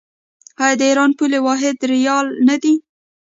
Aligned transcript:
آیا 0.63 0.75
د 0.79 0.81
ایران 0.89 1.11
پولي 1.17 1.39
واحد 1.45 1.77
ریال 1.91 2.27
نه 2.47 2.55
دی؟ 2.61 2.73